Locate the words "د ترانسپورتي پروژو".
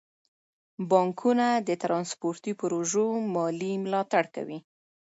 1.67-3.05